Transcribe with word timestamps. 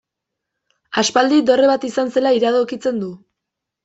Aspaldi 1.01 1.41
dorre 1.49 1.67
bat 1.71 1.85
izan 1.89 2.09
zela 2.15 2.31
iradokitzen 2.39 2.99
du. 3.05 3.11